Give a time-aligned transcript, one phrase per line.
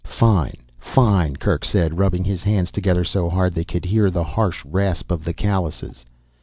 [0.03, 4.65] "Fine, fine," Kerk said, rubbing his hands together so hard they could hear the harsh
[4.65, 6.05] rasp of the callouses.